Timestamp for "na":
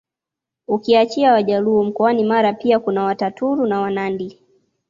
3.67-3.79